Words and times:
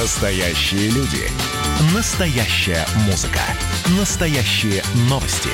Настоящие 0.00 0.90
люди. 0.90 1.28
Настоящая 1.92 2.86
музыка. 3.06 3.40
Настоящие 3.98 4.80
новости. 5.10 5.48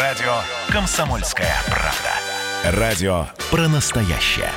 Радио 0.00 0.38
«Комсомольская 0.68 1.54
правда». 1.66 2.80
Радио 2.80 3.28
про 3.52 3.68
настоящее. 3.68 4.50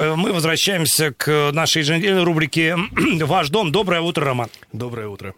Э, 0.00 0.16
Мы 0.16 0.32
возвращаемся 0.32 1.12
к 1.12 1.52
нашей 1.52 1.82
еженедельной 1.82 2.24
рубрике 2.24 2.76
«Ваш 3.20 3.50
дом». 3.50 3.70
Доброе 3.70 4.00
утро, 4.00 4.24
Роман. 4.24 4.48
Доброе 4.72 5.06
утро. 5.06 5.32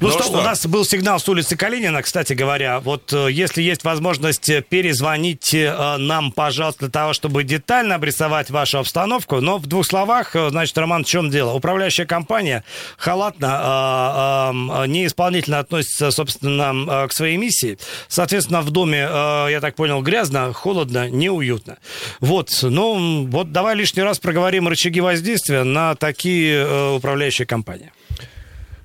Ну, 0.00 0.08
Ну 0.08 0.14
что, 0.14 0.22
что? 0.22 0.38
у 0.38 0.42
нас 0.42 0.66
был 0.66 0.86
сигнал 0.86 1.20
с 1.20 1.28
улицы 1.28 1.56
Калинина, 1.56 2.00
кстати 2.00 2.32
говоря. 2.32 2.80
Вот 2.80 3.12
э, 3.12 3.28
если 3.30 3.60
есть 3.60 3.84
возможность 3.84 4.48
э, 4.48 4.62
перезвонить 4.66 5.52
э, 5.52 5.96
нам, 5.98 6.32
пожалуйста, 6.32 6.86
для 6.86 6.88
того, 6.90 7.12
чтобы 7.12 7.44
детально 7.44 7.96
обрисовать 7.96 8.48
вашу 8.48 8.78
обстановку. 8.78 9.40
Но 9.40 9.58
в 9.58 9.66
двух 9.66 9.84
словах, 9.84 10.34
значит, 10.34 10.78
Роман, 10.78 11.04
в 11.04 11.06
чем 11.06 11.28
дело? 11.28 11.52
Управляющая 11.52 12.06
компания 12.06 12.64
халатно, 12.96 14.52
неисполнительно 14.86 15.58
относится, 15.58 16.10
собственно, 16.10 17.06
к 17.06 17.12
своей 17.12 17.36
миссии. 17.36 17.76
Соответственно, 18.08 18.62
в 18.62 18.70
доме, 18.70 18.98
я 18.98 19.58
так 19.60 19.74
понял, 19.74 20.00
грязно, 20.00 20.52
холодно, 20.54 21.10
неуютно. 21.10 21.76
Вот, 22.20 22.50
ну, 22.62 23.26
вот 23.26 23.52
давай 23.52 23.76
лишний 23.76 24.02
раз 24.02 24.18
проговорим 24.18 24.66
рычаги 24.68 25.00
воздействия 25.00 25.62
на 25.62 25.94
такие 25.94 26.94
управляющие 26.94 27.46
компании. 27.46 27.92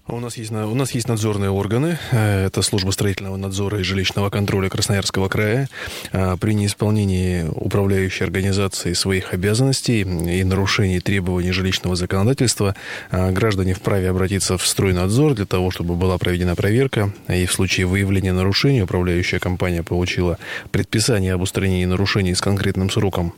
У 0.07 0.19
нас 0.19 0.37
есть, 0.37 0.51
у 0.51 0.75
нас 0.75 0.91
есть 0.91 1.07
надзорные 1.07 1.49
органы. 1.49 1.97
Э, 2.11 2.45
Это 2.45 2.61
служба 2.61 2.91
строительного 2.91 3.37
надзора 3.37 3.79
и 3.79 3.83
жилищного 3.83 4.29
контроля 4.29 4.69
Красноярского 4.69 5.29
края. 5.29 5.67
Э, 6.11 6.37
При 6.39 6.53
неисполнении 6.53 7.45
управляющей 7.49 8.23
организации 8.23 8.93
своих 8.93 9.33
обязанностей 9.33 10.01
и 10.01 10.43
нарушении 10.43 10.99
требований 10.99 11.51
жилищного 11.51 11.95
законодательства 11.95 12.75
э, 13.09 13.31
граждане 13.31 13.73
вправе 13.73 14.09
обратиться 14.09 14.59
в 14.59 14.67
стройнадзор 14.67 15.33
для 15.33 15.47
того, 15.47 15.71
чтобы 15.71 15.95
была 15.95 16.19
проведена 16.19 16.55
проверка. 16.55 17.11
И 17.27 17.47
в 17.47 17.51
случае 17.51 17.87
выявления 17.87 18.33
нарушений 18.33 18.83
управляющая 18.83 19.39
компания 19.39 19.81
получила 19.81 20.37
предписание 20.69 21.33
об 21.33 21.41
устранении 21.41 21.85
нарушений 21.85 22.35
с 22.35 22.41
конкретным 22.41 22.91
сроком 22.91 23.33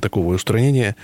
такого 0.00 0.34
устранения. 0.34 0.96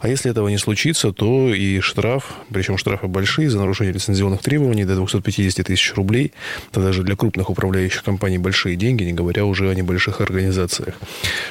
А 0.00 0.08
если 0.08 0.30
этого 0.30 0.48
не 0.48 0.58
случится, 0.58 1.12
то 1.12 1.54
и 1.54 1.80
штраф, 1.80 2.34
причем 2.50 2.76
штрафы 2.76 3.06
большие 3.06 3.48
за 3.48 3.58
нарушение 3.58 3.92
лицензионных 3.92 4.42
требований 4.42 4.84
до 4.84 4.96
250 4.96 5.66
тысяч 5.66 5.94
рублей. 5.94 6.32
Это 6.70 6.80
даже 6.80 7.02
для 7.02 7.16
крупных 7.16 7.50
управляющих 7.50 8.02
компаний 8.02 8.38
большие 8.38 8.76
деньги, 8.76 9.04
не 9.04 9.12
говоря 9.12 9.44
уже 9.44 9.70
о 9.70 9.74
небольших 9.74 10.20
организациях. 10.20 10.94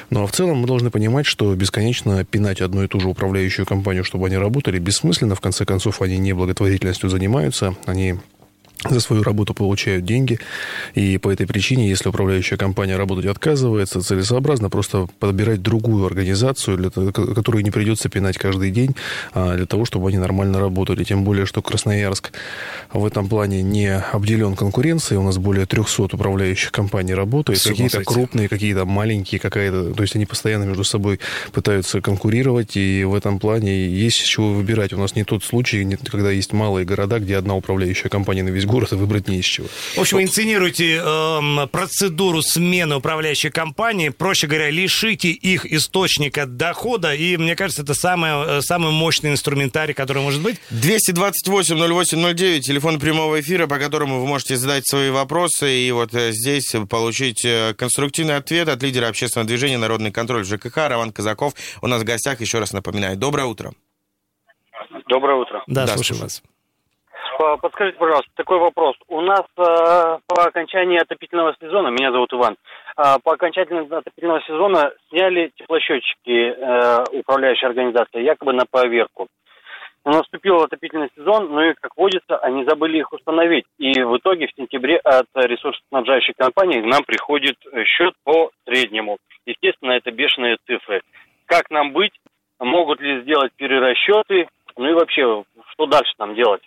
Ну 0.09 0.24
а 0.24 0.28
в 0.28 0.32
целом 0.32 0.58
мы 0.58 0.68
должны 0.68 0.90
понимать, 0.92 1.26
что 1.26 1.54
бесконечно 1.56 2.24
пинать 2.26 2.62
одну 2.62 2.84
и 2.84 2.88
ту 2.88 3.00
же 3.00 3.08
управляющую 3.08 3.66
компанию, 3.66 4.04
чтобы 4.04 4.28
они 4.28 4.38
работали, 4.38 4.80
бессмысленно. 4.80 5.36
В 5.36 5.42
конце 5.42 5.66
концов, 5.66 6.02
они 6.02 6.18
не 6.18 6.34
благотворительностью 6.34 7.09
занимаются, 7.09 7.76
они 7.86 8.16
за 8.83 9.00
свою 9.00 9.23
работу 9.23 9.53
получают 9.53 10.06
деньги. 10.06 10.39
И 10.94 11.17
по 11.17 11.30
этой 11.30 11.47
причине, 11.47 11.89
если 11.89 12.09
управляющая 12.09 12.58
компания 12.58 12.95
работать 12.95 13.25
отказывается, 13.25 14.02
целесообразно 14.02 14.69
просто 14.69 15.08
подбирать 15.19 15.61
другую 15.61 16.06
организацию, 16.06 16.78
для 16.78 16.89
которую 16.89 17.64
не 17.64 17.72
придется 17.72 18.09
пинать 18.09 18.38
каждый 18.38 18.72
день, 18.72 18.95
а, 19.34 19.56
для 19.56 19.66
того, 19.66 19.86
чтобы 19.86 20.09
они 20.09 20.17
нормально 20.17 20.59
работали. 20.59 21.03
Тем 21.03 21.23
более, 21.23 21.45
что 21.45 21.61
Красноярск 21.61 22.31
в 22.94 23.06
этом 23.06 23.28
плане 23.28 23.61
не 23.61 23.94
обделен 23.97 24.56
конкуренцией. 24.56 25.19
У 25.19 25.23
нас 25.23 25.38
более 25.38 25.66
300 25.66 26.16
управляющих 26.16 26.72
компаний 26.72 27.14
работает. 27.14 27.62
Какие-то 27.62 28.03
крупные, 28.03 28.47
какие-то 28.47 28.86
маленькие, 28.86 29.39
какая-то... 29.39 29.94
То 29.94 30.03
есть 30.03 30.16
они 30.16 30.25
постоянно 30.25 30.66
между 30.66 30.84
собой 30.84 31.19
пытаются 31.52 32.02
конкурировать, 32.02 32.78
и 32.78 33.03
в 33.03 33.16
этом 33.16 33.39
плане 33.39 33.88
есть 33.88 34.17
с 34.17 34.23
чего 34.23 34.53
выбирать. 34.53 34.94
У 34.94 34.97
нас 34.97 35.16
не 35.16 35.23
тот 35.23 35.44
случай, 35.44 35.97
когда 36.09 36.31
есть 36.31 36.53
малые 36.53 36.86
города, 36.86 37.19
где 37.19 37.38
одна 37.38 37.56
управляющая 37.56 38.09
компания 38.09 38.44
на 38.44 38.50
весь 38.50 38.66
город, 38.66 38.77
и 38.92 38.95
выбрать 38.95 39.28
не 39.28 39.39
из 39.39 39.45
чего. 39.45 39.67
В 39.95 40.00
общем, 40.00 40.22
инсценируйте 40.22 40.95
эм, 40.95 41.67
процедуру 41.70 42.41
смены 42.41 42.96
управляющей 42.97 43.50
компании, 43.50 44.09
проще 44.09 44.47
говоря, 44.47 44.69
лишите 44.69 45.29
их 45.29 45.66
источника 45.66 46.46
дохода, 46.46 47.13
и 47.13 47.38
мне 47.38 47.56
кажется, 47.56 47.84
это 47.84 47.94
самый, 47.94 48.62
самый 48.62 48.91
мощный 48.91 49.31
инструментарий, 49.31 49.94
который 49.94 50.22
может 50.22 50.41
быть. 50.41 50.57
228-08-09, 50.72 52.59
телефон 52.59 53.00
прямого 53.00 53.40
эфира, 53.40 53.68
по 53.68 53.78
которому 53.79 54.19
вы 54.19 54.28
можете 54.28 54.56
задать 54.56 54.88
свои 54.88 55.09
вопросы 55.09 55.72
и 55.79 55.91
вот 55.91 56.13
э, 56.13 56.31
здесь 56.31 56.73
получить 56.90 57.44
э, 57.46 57.73
конструктивный 57.78 58.35
ответ 58.35 58.68
от 58.69 58.81
лидера 58.84 59.07
общественного 59.07 59.47
движения 59.47 59.78
«Народный 59.78 60.12
контроль» 60.12 60.46
ЖКХ 60.46 60.78
Роман 60.78 61.12
Казаков. 61.12 61.53
У 61.81 61.88
нас 61.88 62.02
в 62.02 62.06
гостях, 62.06 62.41
еще 62.41 62.59
раз 62.59 62.73
напоминаю, 62.73 63.18
доброе 63.18 63.46
утро. 63.46 63.73
Доброе 65.09 65.38
утро. 65.38 65.63
Да, 65.68 65.85
Да, 65.85 65.94
слушаю 65.94 66.18
слушаю. 66.18 66.23
вас. 66.23 66.44
По- 67.38 67.58
Подскажите, 67.58 68.00
пожалуйста, 68.00 68.31
такой 68.36 68.58
вопрос. 68.58 68.96
У 69.08 69.22
нас 69.22 69.44
э, 69.58 69.62
по 70.25 70.44
окончании 70.44 71.00
отопительного 71.00 71.56
сезона, 71.62 71.90
меня 71.90 72.12
зовут 72.12 72.34
Иван, 72.34 72.56
э, 72.98 73.02
по 73.24 73.34
окончании 73.34 73.96
отопительного 73.96 74.42
сезона 74.42 74.92
сняли 75.09 75.52
теплосчетчики 75.56 76.50
э, 76.50 77.03
управляющей 77.20 77.68
организации, 77.68 78.24
якобы 78.24 78.53
на 78.53 78.66
поверку. 78.66 79.28
Но 80.03 80.14
наступил 80.14 80.56
отопительный 80.64 81.12
сезон, 81.16 81.50
ну 81.52 81.62
и, 81.62 81.74
как 81.76 81.92
водится, 81.96 82.38
они 82.38 82.64
забыли 82.66 82.97
их 82.97 83.14
установить. 83.14 83.66
И 83.78 84.02
в 84.02 84.18
итоге 84.18 84.47
в 84.47 84.56
сентябре 84.56 84.97
от 84.97 85.28
ресурсоснабжающей 85.36 86.34
компании 86.36 86.81
нам 86.81 87.03
приходит 87.03 87.58
э, 87.72 87.84
счет 87.84 88.16
по 88.24 88.50
среднему. 88.66 89.18
Естественно, 89.46 89.92
это 89.92 90.09
бешеные 90.09 90.58
цифры. 90.66 91.02
Как 91.46 91.70
нам 91.70 91.94
быть? 91.94 92.14
Могут 92.59 93.00
ли 93.00 93.22
сделать 93.22 93.52
перерасчеты? 93.58 94.47
Ну 94.76 94.90
и 94.90 94.94
вообще, 94.94 95.44
что 95.74 95.86
дальше 95.86 96.14
нам 96.18 96.34
делать? 96.34 96.64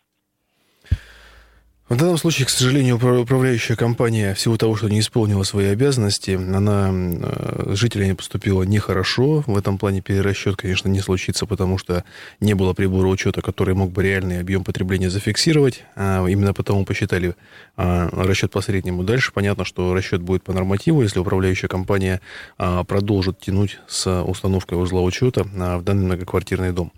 В 1.91 1.97
данном 1.97 2.19
случае, 2.19 2.47
к 2.47 2.51
сожалению, 2.51 2.99
упра- 2.99 3.19
управляющая 3.19 3.75
компания 3.75 4.33
всего 4.35 4.57
того, 4.57 4.77
что 4.77 4.89
не 4.89 5.01
исполнила 5.01 5.43
свои 5.43 5.67
обязанности, 5.67 6.31
она 6.31 6.93
э, 6.93 7.75
жителями 7.75 8.13
поступила 8.13 8.63
нехорошо. 8.63 9.43
В 9.49 9.59
этом 9.59 9.77
плане 9.77 10.01
перерасчет, 10.01 10.55
конечно, 10.55 10.87
не 10.89 11.01
случится, 11.01 11.47
потому 11.47 11.79
что 11.79 12.05
не 12.39 12.55
было 12.55 12.75
прибора 12.75 13.09
учета, 13.09 13.43
который 13.43 13.75
мог 13.75 13.91
бы 13.91 14.05
реальный 14.05 14.39
объем 14.39 14.63
потребления 14.63 15.11
зафиксировать. 15.11 15.83
А 15.97 16.25
именно 16.29 16.55
потому 16.55 16.85
посчитали 16.85 17.35
а, 17.77 18.09
расчет 18.13 18.53
по 18.53 18.61
среднему. 18.61 19.03
Дальше 19.03 19.33
понятно, 19.33 19.65
что 19.65 19.93
расчет 19.93 20.23
будет 20.23 20.45
по 20.45 20.53
нормативу, 20.53 21.03
если 21.03 21.19
управляющая 21.19 21.69
компания 21.69 22.21
а, 22.57 22.85
продолжит 22.85 23.41
тянуть 23.41 23.81
с 23.89 24.23
установкой 24.23 24.81
узла 24.81 25.03
учета 25.03 25.43
в 25.43 25.83
данный 25.83 26.05
многоквартирный 26.05 26.71
дом. 26.71 26.93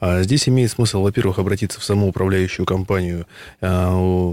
А, 0.00 0.22
Здесь 0.22 0.50
имеет 0.50 0.70
смысл, 0.70 1.00
во-первых, 1.00 1.38
обратиться 1.38 1.80
в 1.80 1.84
саму 1.84 2.08
управляющую 2.08 2.66
компанию 2.66 3.24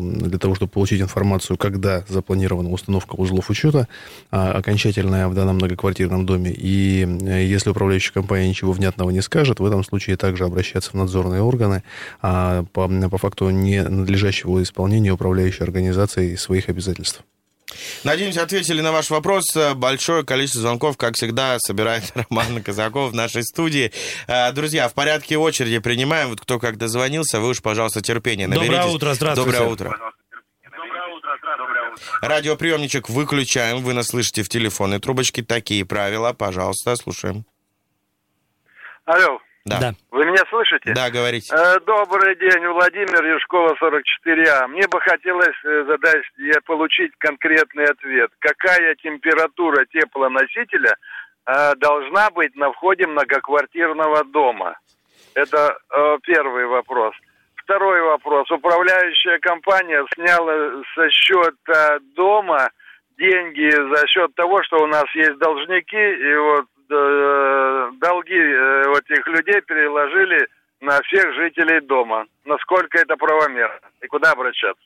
для 0.02 0.38
того, 0.40 0.56
чтобы 0.56 0.72
получить 0.72 1.02
информацию, 1.02 1.58
когда 1.58 2.04
запланирована 2.08 2.70
установка 2.70 3.16
узлов 3.16 3.50
учета 3.50 3.88
а, 4.32 4.52
окончательная 4.54 5.28
в 5.28 5.36
данном 5.36 5.56
многоквартирном 5.56 6.26
доме. 6.26 6.52
И 6.52 7.06
э, 7.06 7.46
если 7.46 7.70
управляющая 7.70 8.14
компания 8.14 8.50
ничего 8.50 8.72
внятного 8.72 9.10
не 9.12 9.22
скажет, 9.22 9.60
в 9.60 9.66
этом 9.66 9.84
случае 9.84 10.18
также 10.18 10.46
обращаться 10.46 10.92
в 10.92 10.94
надзорные 10.96 11.42
органы 11.42 11.84
а, 12.22 12.64
по, 12.74 12.88
по 12.88 13.18
факту 13.18 13.50
ненадлежащего 13.50 14.62
исполнения 14.64 15.12
управляющей 15.12 15.64
организацией 15.64 16.36
своих 16.38 16.70
обязательств. 16.70 17.24
Надеемся, 18.04 18.44
ответили 18.44 18.82
на 18.82 18.92
ваш 18.92 19.10
вопрос. 19.10 19.46
Большое 19.76 20.24
количество 20.26 20.62
звонков, 20.62 20.98
как 20.98 21.16
всегда, 21.16 21.58
собирает 21.60 22.12
Роман 22.16 22.62
Казаков 22.64 23.12
в 23.12 23.16
нашей 23.16 23.44
студии. 23.44 23.92
Э, 24.28 24.52
Друзья, 24.52 24.88
в 24.90 24.94
порядке 24.94 25.38
очереди 25.38 25.80
принимаем. 25.80 26.30
Вот 26.30 26.42
кто 26.42 26.60
как 26.60 26.78
дозвонился, 26.78 27.40
вы 27.40 27.50
уж, 27.50 27.62
пожалуйста, 27.62 28.02
терпение 28.02 28.48
Доброе 28.48 28.70
наберитесь. 28.70 28.96
утро, 28.96 29.14
здравствуйте. 29.14 29.52
Доброе 29.58 29.72
утро. 29.72 29.98
Радиоприемничек 32.22 33.10
выключаем. 33.10 33.84
Вы 33.84 33.94
нас 33.94 34.08
слышите 34.08 34.44
в 34.44 34.50
телефонной 34.50 35.00
трубочке. 35.00 35.44
Такие 35.44 35.86
правила. 35.86 36.34
Пожалуйста, 36.34 36.96
слушаем. 36.96 37.46
Алло, 39.06 39.40
Да. 39.66 39.80
Да. 39.80 39.92
вы 40.10 40.26
меня 40.26 40.44
слышите? 40.50 40.94
Да, 40.94 41.12
говорите. 41.12 41.54
Э, 41.54 41.80
Добрый 41.86 42.36
день, 42.36 42.66
Владимир 42.68 43.24
Юшкова, 43.24 43.76
44А. 43.76 44.68
Мне 44.68 44.88
бы 44.88 45.00
хотелось 45.02 45.56
э, 45.64 45.84
задать 45.88 46.24
и 46.38 46.52
получить 46.66 47.12
конкретный 47.20 47.86
ответ. 47.86 48.32
Какая 48.40 48.96
температура 48.96 49.86
теплоносителя 49.86 50.96
э, 51.46 51.76
должна 51.76 52.32
быть 52.32 52.56
на 52.56 52.72
входе 52.72 53.06
многоквартирного 53.06 54.24
дома? 54.26 54.78
Это 55.36 55.78
э, 55.90 56.18
первый 56.24 56.66
вопрос. 56.66 57.14
Второй 57.58 58.02
вопрос. 58.02 58.50
Управляющая 58.50 59.38
компания 59.40 60.04
сняла 60.16 60.84
со 60.96 61.10
счета 61.12 62.00
дома 62.16 62.70
деньги 63.18 63.70
за 63.70 64.08
счет 64.08 64.34
того, 64.36 64.64
что 64.64 64.78
у 64.84 64.88
нас 64.88 65.06
есть 65.14 65.38
должники, 65.38 65.96
и 65.96 66.36
вот 66.36 66.66
э, 66.66 66.71
долги 66.92 68.38
э, 68.38 68.88
вот 68.88 69.04
этих 69.10 69.28
людей 69.28 69.62
переложили 69.62 70.48
на 70.82 71.00
всех 71.04 71.34
жителей 71.36 71.82
дома. 71.82 72.26
Насколько 72.46 73.00
это 73.00 73.16
правомерно? 73.16 73.88
И 74.02 74.08
куда 74.08 74.32
обращаться? 74.32 74.84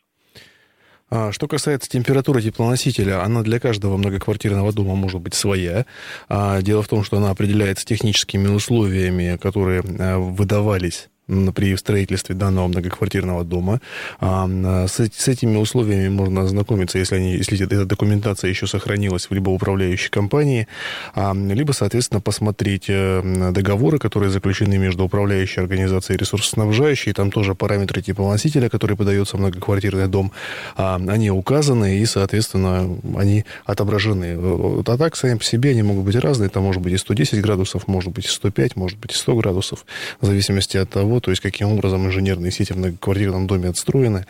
А, 1.09 1.31
Что 1.31 1.47
касается 1.47 1.89
температуры 1.89 2.41
теплоносителя, 2.41 3.23
она 3.23 3.41
для 3.43 3.59
каждого 3.59 3.97
многоквартирного 3.97 4.73
дома 4.73 4.95
может 4.95 5.21
быть 5.21 5.33
своя. 5.33 5.85
А, 6.27 6.61
Дело 6.61 6.81
в 6.83 6.87
том, 6.87 7.03
что 7.03 7.17
она 7.17 7.29
определяется 7.31 7.85
техническими 7.85 8.47
условиями, 8.47 9.37
которые 9.41 9.81
а, 9.81 10.17
выдавались 10.17 11.09
при 11.27 11.75
строительстве 11.75 12.35
данного 12.35 12.67
многоквартирного 12.67 13.43
дома. 13.43 13.81
А, 14.19 14.47
с, 14.87 14.99
с 14.99 15.27
этими 15.27 15.57
условиями 15.57 16.09
можно 16.09 16.41
ознакомиться, 16.41 16.99
если, 16.99 17.15
они, 17.15 17.33
если 17.33 17.63
эта 17.65 17.85
документация 17.85 18.49
еще 18.49 18.67
сохранилась 18.67 19.29
в 19.29 19.33
либо 19.33 19.49
управляющей 19.49 20.09
компании, 20.09 20.67
а, 21.13 21.33
либо, 21.33 21.71
соответственно, 21.71 22.21
посмотреть 22.21 22.85
э, 22.87 23.51
договоры, 23.51 23.97
которые 23.97 24.29
заключены 24.29 24.77
между 24.77 25.05
управляющей 25.05 25.61
организацией 25.61 26.17
и 26.17 26.19
ресурсоснабжающей. 26.19 27.13
Там 27.13 27.31
тоже 27.31 27.55
параметры 27.55 28.01
типа 28.01 28.23
носителя, 28.23 28.69
который 28.69 28.95
подается 28.95 29.37
в 29.37 29.39
многоквартирный 29.39 30.07
дом, 30.07 30.31
а, 30.75 30.95
они 31.07 31.31
указаны 31.31 31.97
и, 31.97 32.05
соответственно, 32.05 32.97
они 33.17 33.45
отображены. 33.65 34.37
А 34.85 34.97
так, 34.97 35.15
сами 35.15 35.37
по 35.37 35.43
себе 35.43 35.71
они 35.71 35.83
могут 35.83 36.05
быть 36.05 36.15
разные. 36.15 36.47
Это 36.47 36.59
может 36.59 36.81
быть 36.81 36.93
и 36.93 36.97
110 36.97 37.41
градусов, 37.41 37.87
может 37.87 38.11
быть 38.11 38.25
и 38.25 38.29
105, 38.29 38.75
может 38.75 38.99
быть 38.99 39.11
и 39.13 39.15
100 39.15 39.35
градусов, 39.35 39.85
в 40.21 40.25
зависимости 40.25 40.77
от 40.77 40.89
того, 40.89 41.14
то 41.19 41.31
есть 41.31 41.41
каким 41.41 41.69
образом 41.71 42.05
инженерные 42.05 42.51
сети 42.51 42.73
в 42.73 42.77
многоквартирном 42.77 43.47
доме 43.47 43.69
отстроены 43.69 44.25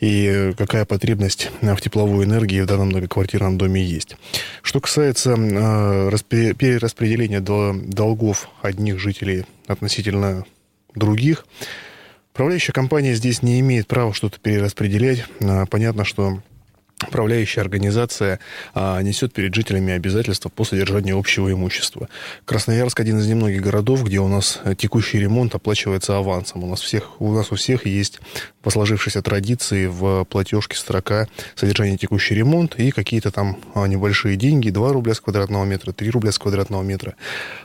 и 0.00 0.52
какая 0.56 0.84
потребность 0.84 1.50
в 1.60 1.80
тепловой 1.80 2.24
энергии 2.24 2.60
в 2.60 2.66
данном 2.66 2.88
многоквартирном 2.88 3.58
доме 3.58 3.82
есть. 3.82 4.16
Что 4.62 4.80
касается 4.80 5.34
э, 5.38 6.54
перераспределения 6.54 7.40
долгов 7.40 8.48
одних 8.62 8.98
жителей 8.98 9.44
относительно 9.66 10.44
других, 10.94 11.46
управляющая 12.32 12.72
компания 12.72 13.14
здесь 13.14 13.42
не 13.42 13.60
имеет 13.60 13.86
права 13.86 14.12
что-то 14.14 14.38
перераспределять. 14.38 15.24
Э, 15.40 15.66
понятно, 15.66 16.04
что 16.04 16.40
управляющая 17.06 17.62
организация 17.62 18.40
а, 18.74 19.00
несет 19.02 19.32
перед 19.32 19.54
жителями 19.54 19.92
обязательства 19.92 20.48
по 20.48 20.64
содержанию 20.64 21.18
общего 21.18 21.50
имущества. 21.52 22.08
Красноярск 22.44 23.00
один 23.00 23.18
из 23.18 23.26
немногих 23.26 23.60
городов, 23.60 24.04
где 24.04 24.18
у 24.18 24.28
нас 24.28 24.60
текущий 24.76 25.18
ремонт 25.18 25.54
оплачивается 25.54 26.16
авансом. 26.16 26.64
У 26.64 26.66
нас, 26.66 26.80
всех, 26.80 27.20
у 27.20 27.32
нас 27.32 27.52
у 27.52 27.56
всех 27.56 27.86
есть 27.86 28.20
по 28.68 28.72
сложившейся 28.72 29.22
традиции 29.22 29.86
в 29.86 30.24
платежке 30.24 30.76
строка 30.76 31.26
содержание 31.54 31.96
текущий 31.96 32.34
ремонт 32.34 32.74
и 32.74 32.90
какие-то 32.90 33.30
там 33.30 33.56
а, 33.74 33.86
небольшие 33.86 34.36
деньги, 34.36 34.68
2 34.68 34.92
рубля 34.92 35.14
с 35.14 35.20
квадратного 35.20 35.64
метра, 35.64 35.92
3 35.92 36.10
рубля 36.10 36.32
с 36.32 36.38
квадратного 36.38 36.82
метра. 36.82 37.14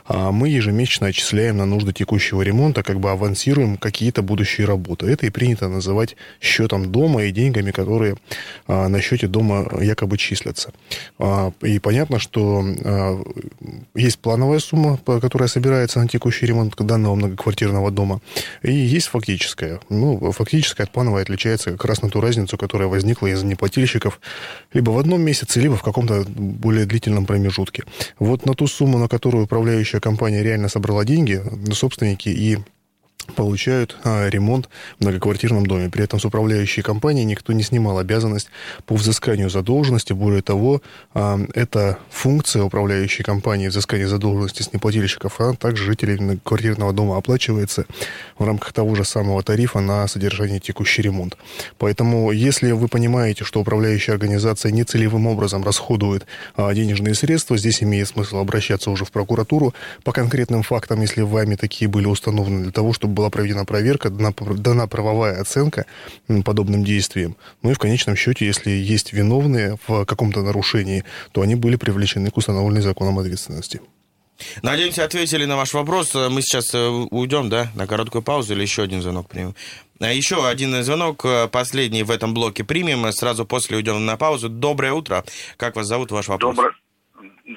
А 0.06 0.32
мы 0.32 0.48
ежемесячно 0.48 1.08
отчисляем 1.08 1.58
на 1.58 1.66
нужды 1.66 1.92
текущего 1.92 2.40
ремонта, 2.40 2.82
как 2.82 3.00
бы 3.00 3.10
авансируем 3.10 3.76
какие-то 3.76 4.22
будущие 4.22 4.66
работы. 4.66 5.04
Это 5.04 5.26
и 5.26 5.30
принято 5.30 5.68
называть 5.68 6.16
счетом 6.40 6.90
дома 6.90 7.24
и 7.24 7.32
деньгами, 7.32 7.70
которые 7.70 8.16
а, 8.66 8.88
на 8.88 9.02
счете 9.02 9.26
дома 9.26 9.68
якобы 9.82 10.16
числятся. 10.16 10.72
И 11.60 11.80
понятно, 11.80 12.18
что 12.18 12.64
есть 13.94 14.20
плановая 14.20 14.58
сумма, 14.58 14.96
которая 14.96 15.48
собирается 15.48 15.98
на 15.98 16.08
текущий 16.08 16.46
ремонт 16.46 16.74
данного 16.78 17.14
многоквартирного 17.14 17.90
дома, 17.90 18.22
и 18.62 18.72
есть 18.72 19.08
фактическая. 19.08 19.80
Ну, 19.90 20.32
фактическая 20.32 20.86
от 20.94 21.04
плановой 21.04 21.22
отличается 21.22 21.72
как 21.72 21.84
раз 21.84 22.02
на 22.02 22.08
ту 22.08 22.20
разницу, 22.20 22.56
которая 22.56 22.88
возникла 22.88 23.26
из-за 23.26 23.44
неплательщиков 23.46 24.20
либо 24.72 24.90
в 24.90 24.98
одном 24.98 25.20
месяце, 25.20 25.60
либо 25.60 25.76
в 25.76 25.82
каком-то 25.82 26.24
более 26.26 26.86
длительном 26.86 27.26
промежутке. 27.26 27.82
Вот 28.18 28.46
на 28.46 28.54
ту 28.54 28.66
сумму, 28.66 28.98
на 28.98 29.08
которую 29.08 29.44
управляющая 29.44 30.00
компания 30.00 30.42
реально 30.42 30.68
собрала 30.68 31.04
деньги, 31.04 31.42
собственники 31.72 32.28
и 32.28 32.58
получают 33.36 33.96
а, 34.04 34.28
ремонт 34.28 34.68
в 34.98 35.02
многоквартирном 35.02 35.66
доме. 35.66 35.90
При 35.90 36.04
этом 36.04 36.20
с 36.20 36.24
управляющей 36.24 36.82
компанией 36.82 37.24
никто 37.24 37.52
не 37.52 37.62
снимал 37.62 37.98
обязанность 37.98 38.48
по 38.86 38.94
взысканию 38.94 39.50
задолженности. 39.50 40.12
Более 40.12 40.42
того, 40.42 40.82
а, 41.14 41.38
эта 41.54 41.98
функция 42.10 42.62
управляющей 42.62 43.24
компании 43.24 43.68
взыскания 43.68 44.06
задолженности 44.06 44.62
с 44.62 44.72
неплательщиков, 44.72 45.40
а 45.40 45.54
также 45.54 45.84
жителей 45.84 46.16
многоквартирного 46.18 46.92
дома 46.92 47.16
оплачивается 47.16 47.86
в 48.38 48.44
рамках 48.44 48.72
того 48.72 48.94
же 48.94 49.04
самого 49.04 49.42
тарифа 49.42 49.80
на 49.80 50.06
содержание 50.08 50.60
текущий 50.60 51.02
ремонт. 51.02 51.36
Поэтому, 51.78 52.30
если 52.32 52.72
вы 52.72 52.88
понимаете, 52.88 53.44
что 53.44 53.60
управляющая 53.60 54.14
организация 54.14 54.72
нецелевым 54.72 55.26
образом 55.26 55.64
расходует 55.64 56.26
а, 56.56 56.72
денежные 56.74 57.14
средства, 57.14 57.56
здесь 57.56 57.82
имеет 57.82 58.08
смысл 58.08 58.38
обращаться 58.38 58.90
уже 58.90 59.04
в 59.04 59.10
прокуратуру 59.10 59.74
по 60.02 60.12
конкретным 60.12 60.62
фактам, 60.62 61.00
если 61.00 61.22
вами 61.22 61.56
такие 61.56 61.88
были 61.88 62.06
установлены, 62.06 62.62
для 62.62 62.72
того, 62.72 62.92
чтобы 62.92 63.13
была 63.14 63.30
проведена 63.30 63.64
проверка, 63.64 64.10
дана, 64.10 64.32
дана 64.38 64.86
правовая 64.86 65.40
оценка 65.40 65.86
подобным 66.44 66.84
действиям. 66.84 67.36
Ну 67.62 67.70
и 67.70 67.74
в 67.74 67.78
конечном 67.78 68.16
счете, 68.16 68.46
если 68.46 68.70
есть 68.70 69.12
виновные 69.12 69.78
в 69.86 70.04
каком-то 70.04 70.42
нарушении, 70.42 71.04
то 71.32 71.40
они 71.40 71.54
были 71.54 71.76
привлечены 71.76 72.30
к 72.30 72.36
установленной 72.36 72.82
законом 72.82 73.18
ответственности. 73.18 73.80
Надеемся, 74.62 75.04
ответили 75.04 75.44
на 75.44 75.56
ваш 75.56 75.74
вопрос. 75.74 76.14
Мы 76.14 76.42
сейчас 76.42 76.74
э, 76.74 76.88
уйдем, 77.10 77.48
да, 77.48 77.68
на 77.76 77.86
короткую 77.86 78.22
паузу 78.22 78.54
или 78.54 78.62
еще 78.62 78.82
один 78.82 79.00
звонок 79.00 79.28
примем? 79.28 79.54
А 80.00 80.12
еще 80.12 80.46
один 80.46 80.82
звонок, 80.82 81.24
э, 81.24 81.48
последний 81.48 82.02
в 82.02 82.10
этом 82.10 82.34
блоке 82.34 82.64
примем. 82.64 83.10
Сразу 83.12 83.46
после 83.46 83.76
уйдем 83.76 84.04
на 84.04 84.16
паузу. 84.16 84.48
Доброе 84.48 84.92
утро. 84.92 85.24
Как 85.56 85.76
вас 85.76 85.86
зовут, 85.86 86.10
ваш 86.10 86.28
вопрос? 86.28 86.56
Доброе, 86.56 86.74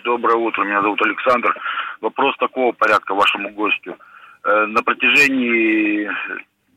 Доброе 0.03 0.37
утро. 0.37 0.63
Меня 0.65 0.81
зовут 0.81 1.01
Александр. 1.01 1.55
Вопрос 2.01 2.35
такого 2.37 2.73
порядка 2.73 3.15
вашему 3.15 3.49
гостю. 3.51 3.95
Э, 4.43 4.65
на 4.65 4.81
протяжении 4.83 6.09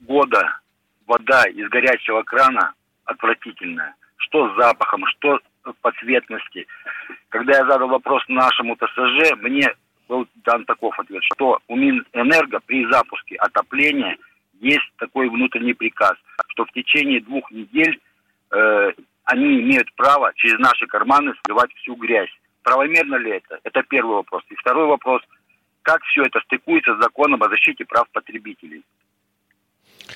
года 0.03 0.59
вода 1.07 1.45
из 1.45 1.69
горячего 1.69 2.23
крана 2.23 2.73
отвратительная. 3.05 3.95
Что 4.17 4.53
с 4.53 4.57
запахом, 4.57 5.07
что 5.07 5.41
по 5.83 5.93
цветности. 5.93 6.67
Когда 7.29 7.59
я 7.59 7.67
задал 7.67 7.89
вопрос 7.89 8.23
нашему 8.29 8.77
ТСЖ, 8.77 9.37
мне 9.39 9.73
был 10.09 10.27
дан 10.45 10.65
таков 10.65 10.99
ответ, 10.99 11.23
что 11.25 11.59
у 11.69 11.77
Минэнерго 11.77 12.61
при 12.67 12.91
запуске 12.91 13.37
отопления 13.37 14.17
есть 14.61 14.91
такой 14.97 15.29
внутренний 15.29 15.75
приказ, 15.75 16.15
что 16.49 16.65
в 16.65 16.73
течение 16.73 17.21
двух 17.21 17.51
недель 17.51 18.01
э, 18.51 18.93
они 19.25 19.61
имеют 19.61 19.93
право 19.95 20.33
через 20.35 20.59
наши 20.59 20.87
карманы 20.87 21.35
сливать 21.45 21.73
всю 21.75 21.95
грязь. 21.95 22.31
Правомерно 22.63 23.17
ли 23.17 23.33
это? 23.33 23.61
Это 23.63 23.83
первый 23.83 24.17
вопрос. 24.17 24.43
И 24.51 24.55
второй 24.57 24.87
вопрос– 24.87 25.23
как 25.83 26.03
все 26.05 26.23
это 26.23 26.41
стыкуется 26.41 26.97
с 26.97 27.03
законом 27.03 27.43
о 27.43 27.49
защите 27.49 27.85
прав 27.85 28.09
потребителей? 28.13 28.83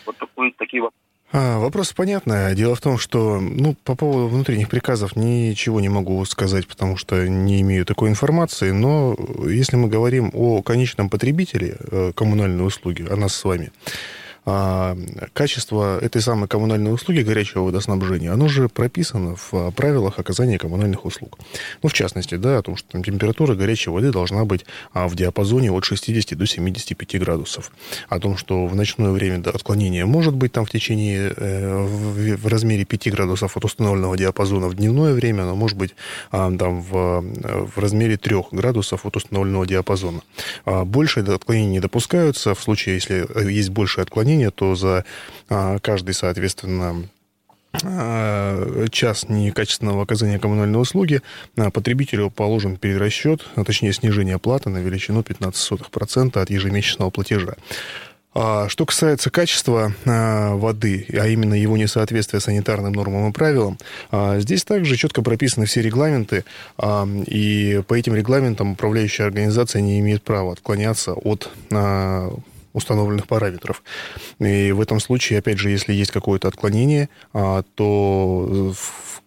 Вот 0.06 0.16
такой, 0.16 0.52
такие 0.58 0.82
вопросы. 0.82 1.05
А, 1.37 1.58
вопрос 1.58 1.93
понятный. 1.93 2.55
Дело 2.55 2.76
в 2.76 2.81
том, 2.81 2.96
что 2.96 3.40
ну, 3.40 3.75
по 3.82 3.96
поводу 3.96 4.28
внутренних 4.28 4.69
приказов 4.69 5.16
ничего 5.16 5.81
не 5.81 5.88
могу 5.88 6.25
сказать, 6.26 6.69
потому 6.69 6.96
что 6.96 7.26
не 7.26 7.61
имею 7.62 7.84
такой 7.84 8.08
информации. 8.08 8.70
Но 8.70 9.16
если 9.44 9.76
мы 9.76 9.88
говорим 9.88 10.31
о 10.32 10.62
конечном 10.62 11.11
потребителе 11.11 11.76
э, 11.81 12.12
коммунальной 12.14 12.64
услуги, 12.64 13.05
о 13.11 13.16
нас 13.16 13.34
с 13.34 13.44
вами, 13.44 13.72
качество 14.44 15.99
этой 16.00 16.21
самой 16.21 16.49
коммунальной 16.49 16.92
услуги 16.92 17.21
горячего 17.21 17.64
водоснабжения, 17.64 18.33
оно 18.33 18.49
же 18.49 18.69
прописано 18.69 19.37
в 19.37 19.71
правилах 19.73 20.19
оказания 20.19 20.59
коммунальных 20.59 21.04
услуг. 21.04 21.38
Ну, 21.83 21.88
в 21.88 21.92
частности, 21.92 22.35
да, 22.37 22.59
о 22.59 22.62
том, 22.62 22.76
что 22.76 23.00
температура 23.02 23.54
горячей 23.54 23.90
воды 23.90 24.12
должна 24.12 24.45
быть 24.45 24.64
а, 24.92 25.09
в 25.09 25.16
диапазоне 25.16 25.71
от 25.73 25.85
60 25.85 26.37
до 26.37 26.47
75 26.47 27.19
градусов. 27.21 27.73
О 28.09 28.19
том, 28.19 28.37
что 28.37 28.66
в 28.66 28.75
ночное 28.75 29.11
время 29.11 29.42
отклонение 29.49 30.04
может 30.04 30.35
быть 30.35 30.52
там 30.52 30.64
в 30.64 30.71
течение, 30.71 31.33
э, 31.37 32.37
в, 32.37 32.47
размере 32.47 32.85
5 32.85 33.11
градусов 33.11 33.57
от 33.57 33.64
установленного 33.64 34.16
диапазона 34.16 34.69
в 34.69 34.75
дневное 34.75 35.14
время, 35.14 35.42
оно 35.42 35.54
может 35.54 35.78
быть 35.78 35.95
а, 36.30 36.54
там 36.57 36.80
в, 36.83 37.23
в 37.23 37.78
размере 37.78 38.16
3 38.16 38.37
градусов 38.52 39.07
от 39.07 39.16
установленного 39.16 39.66
диапазона. 39.66 40.21
А, 40.64 40.85
больше 40.85 41.21
отклонения 41.21 41.71
не 41.71 41.80
допускаются. 41.80 42.54
В 42.54 42.62
случае, 42.62 42.97
если 42.97 43.26
есть 43.50 43.71
большее 43.71 44.02
отклонение, 44.02 44.34
исполнения, 44.35 44.50
то 44.50 44.75
за 44.75 45.05
а, 45.49 45.79
каждый, 45.79 46.14
соответственно, 46.14 47.05
а, 47.83 48.87
час 48.91 49.29
некачественного 49.29 50.03
оказания 50.03 50.38
коммунальной 50.38 50.81
услуги 50.81 51.23
а, 51.57 51.71
потребителю 51.71 52.31
положен 52.31 52.76
перерасчет, 52.76 53.47
а 53.57 53.64
точнее 53.64 53.93
снижение 53.93 54.38
платы 54.38 54.71
на 54.71 54.79
величину 54.79 55.21
15% 55.21 56.38
от 56.38 56.50
ежемесячного 56.50 57.11
платежа. 57.11 57.55
Что 58.67 58.85
касается 58.85 59.31
качества 59.31 59.93
воды, 60.05 61.07
а 61.12 61.29
именно 61.29 61.55
его 61.55 61.76
несоответствия 61.76 62.41
санитарным 62.41 62.93
нормам 62.93 63.31
и 63.31 63.33
правилам, 63.33 63.79
здесь 64.41 64.64
также 64.64 64.97
четко 64.97 65.23
прописаны 65.23 65.67
все 65.67 65.83
регламенты, 65.83 66.45
и 67.29 67.83
по 67.87 67.95
этим 67.95 68.17
регламентам 68.17 68.73
управляющая 68.73 69.26
организация 69.26 69.83
не 69.83 70.00
имеет 70.00 70.25
права 70.25 70.55
отклоняться 70.55 71.12
от 71.12 71.49
установленных 72.75 73.26
параметров. 73.26 73.83
И 74.38 74.73
в 74.73 74.81
этом 74.81 75.00
случае, 75.00 75.38
опять 75.38 75.59
же, 75.59 75.71
если 75.71 75.95
есть 75.95 76.11
какое-то 76.11 76.49
отклонение, 76.49 77.09
а, 77.33 77.62
то 77.75 78.75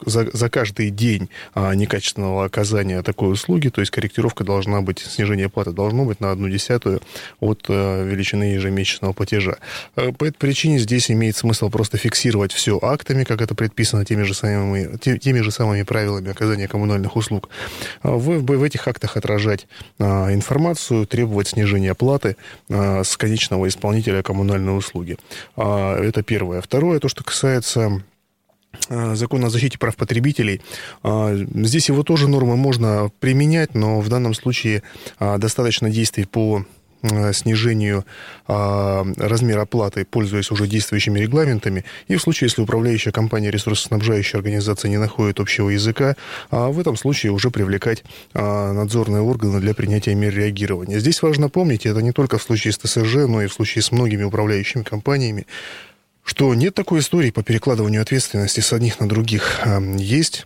за, 0.06 0.30
за 0.32 0.50
каждый 0.50 0.92
день 0.92 1.30
а, 1.56 1.74
некачественного 1.74 2.46
оказания 2.46 3.02
такой 3.02 3.32
услуги, 3.32 3.70
то 3.70 3.82
есть 3.82 3.92
корректировка 3.92 4.44
должна 4.44 4.82
быть, 4.82 5.00
снижение 5.00 5.50
платы 5.50 5.72
должно 5.72 6.06
быть 6.06 6.20
на 6.20 6.32
одну 6.32 6.50
десятую 6.50 7.02
от 7.40 7.66
а, 7.70 8.04
величины 8.04 8.44
ежемесячного 8.44 9.14
платежа. 9.14 9.56
По 9.96 10.26
этой 10.26 10.38
причине 10.38 10.78
здесь 10.78 11.10
имеет 11.10 11.38
смысл 11.38 11.70
просто 11.70 11.98
фиксировать 11.98 12.52
все 12.52 12.78
актами, 12.82 13.24
как 13.24 13.42
это 13.42 13.56
предписано 13.56 14.06
теми 14.06 14.24
же 14.24 14.34
самыми, 14.34 14.98
теми 14.98 15.40
же 15.40 15.52
самыми 15.52 15.84
правилами 15.84 16.30
оказания 16.32 16.68
коммунальных 16.68 17.16
услуг. 17.16 17.50
В, 18.04 18.40
в 18.40 18.64
этих 18.64 18.88
актах 18.88 19.16
отражать 19.16 19.68
информацию, 20.00 21.08
требовать 21.08 21.50
снижения 21.50 21.94
платы 21.94 22.36
с 22.70 23.16
конечным 23.18 23.37
различного 23.38 23.68
исполнителя 23.68 24.24
коммунальной 24.24 24.78
услуги. 24.78 25.18
А, 25.56 25.96
это 25.96 26.24
первое. 26.24 26.62
Второе, 26.62 27.00
то, 27.00 27.08
что 27.08 27.24
касается 27.24 28.04
а, 28.90 29.16
закон 29.16 29.46
о 29.46 29.50
защите 29.50 29.78
прав 29.78 29.96
потребителей. 29.96 30.62
А, 31.04 31.36
здесь 31.36 31.90
его 31.90 32.04
тоже 32.04 32.28
нормы 32.28 32.58
можно 32.58 33.12
применять, 33.20 33.76
но 33.76 34.00
в 34.02 34.10
данном 34.10 34.34
случае 34.34 34.82
достаточно 35.20 35.90
действий 35.90 36.26
по 36.26 36.66
снижению 37.34 38.06
а, 38.48 39.06
размера 39.18 39.62
оплаты, 39.62 40.06
пользуясь 40.06 40.52
уже 40.52 40.68
действующими 40.68 41.20
регламентами, 41.20 41.86
и 42.08 42.16
в 42.16 42.22
случае, 42.22 42.48
если 42.48 42.62
управляющая 42.62 43.12
компания, 43.12 43.52
ресурсоснабжающая 43.52 44.38
организация 44.40 44.90
не 44.90 44.98
находит 44.98 45.40
общего 45.40 45.70
языка, 45.70 46.16
а 46.50 46.70
в 46.70 46.80
этом 46.80 46.98
случае 46.98 47.32
уже 47.32 47.52
привлекать 47.52 48.04
а, 48.34 48.74
надзорные 48.74 49.22
органы 49.22 49.60
для 49.60 49.74
принятия 49.74 50.16
мер 50.16 50.34
реагирования. 50.34 51.00
Здесь 51.00 51.22
важно 51.22 51.50
помнить, 51.50 51.86
это 51.86 52.02
не 52.02 52.12
только 52.12 52.38
в 52.38 52.44
случае 52.44 52.74
с 52.74 52.78
ТСЖ, 52.78 53.28
но 53.28 53.42
и 53.42 53.48
в 53.48 53.54
случае 53.54 53.82
с 53.82 53.92
многими 53.92 54.24
управляющими 54.24 54.84
компаниями, 54.84 55.46
что 56.24 56.54
нет 56.54 56.74
такой 56.74 57.00
истории 57.00 57.32
по 57.32 57.44
перекладыванию 57.44 58.02
ответственности 58.02 58.60
с 58.60 58.74
одних 58.74 59.00
на 59.00 59.08
других. 59.08 59.62
Есть 59.96 60.46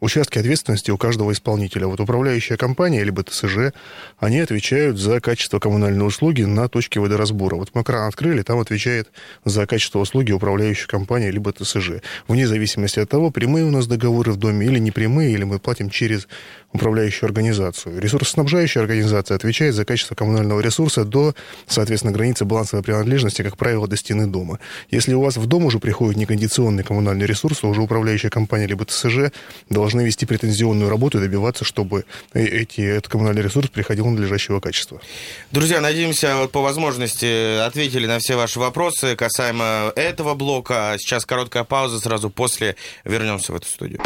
участки 0.00 0.38
ответственности 0.38 0.90
у 0.90 0.98
каждого 0.98 1.32
исполнителя. 1.32 1.86
Вот 1.86 2.00
управляющая 2.00 2.56
компания, 2.56 3.02
либо 3.04 3.22
ТСЖ, 3.22 3.72
они 4.18 4.40
отвечают 4.40 4.98
за 4.98 5.20
качество 5.20 5.58
коммунальной 5.58 6.06
услуги 6.06 6.42
на 6.42 6.68
точке 6.68 7.00
водоразбора. 7.00 7.56
Вот 7.56 7.70
мы 7.74 7.84
кран 7.84 8.08
открыли, 8.08 8.42
там 8.42 8.58
отвечает 8.58 9.10
за 9.44 9.66
качество 9.66 9.98
услуги 10.00 10.32
управляющая 10.32 10.86
компания, 10.86 11.30
либо 11.30 11.52
ТСЖ. 11.52 12.02
Вне 12.28 12.46
зависимости 12.46 13.00
от 13.00 13.08
того, 13.08 13.30
прямые 13.30 13.64
у 13.64 13.70
нас 13.70 13.86
договоры 13.86 14.32
в 14.32 14.36
доме 14.36 14.66
или 14.66 14.78
непрямые, 14.78 15.32
или 15.32 15.44
мы 15.44 15.58
платим 15.58 15.90
через 15.90 16.28
управляющую 16.72 17.28
организацию. 17.28 18.00
Ресурсоснабжающая 18.00 18.82
организация 18.82 19.36
отвечает 19.36 19.74
за 19.74 19.84
качество 19.84 20.16
коммунального 20.16 20.60
ресурса 20.60 21.04
до, 21.04 21.34
соответственно, 21.66 22.12
границы 22.12 22.44
балансовой 22.44 22.82
принадлежности, 22.82 23.42
как 23.42 23.56
правило, 23.56 23.86
до 23.86 23.96
стены 23.96 24.26
дома. 24.26 24.58
Если 24.90 25.14
у 25.14 25.20
вас 25.20 25.36
в 25.36 25.46
дом 25.46 25.64
уже 25.64 25.78
приходит 25.78 26.16
некондиционный 26.16 26.82
коммунальный 26.82 27.26
ресурс, 27.26 27.60
то 27.60 27.68
уже 27.68 27.80
управляющая 27.80 28.28
компания 28.28 28.66
либо 28.66 28.84
ТСЖ 28.84 29.30
должны 29.94 30.06
вести 30.06 30.26
претензионную 30.26 30.90
работу 30.90 31.18
и 31.18 31.20
добиваться, 31.20 31.64
чтобы 31.64 32.04
эти, 32.32 32.80
этот 32.80 33.08
коммунальный 33.08 33.42
ресурс 33.42 33.68
приходил 33.68 34.06
надлежащего 34.06 34.58
качества. 34.60 35.00
Друзья, 35.52 35.80
надеемся, 35.80 36.36
вот 36.36 36.50
по 36.50 36.62
возможности 36.62 37.58
ответили 37.64 38.06
на 38.06 38.18
все 38.18 38.34
ваши 38.34 38.58
вопросы 38.58 39.14
касаемо 39.14 39.92
этого 39.94 40.34
блока. 40.34 40.96
Сейчас 40.98 41.24
короткая 41.24 41.64
пауза, 41.64 42.00
сразу 42.00 42.28
после 42.28 42.74
вернемся 43.04 43.52
в 43.52 43.56
эту 43.56 43.66
студию. 43.68 44.00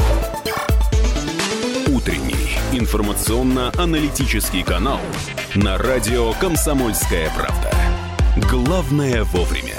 Утренний 1.87 2.59
информационно-аналитический 2.73 4.63
канал 4.63 5.01
на 5.55 5.79
радио 5.79 6.35
«Комсомольская 6.35 7.31
правда». 7.35 7.73
Главное 8.51 9.25
вовремя. 9.25 9.78